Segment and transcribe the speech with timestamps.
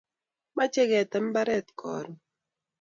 [0.57, 2.13] mache ketem imabaret karun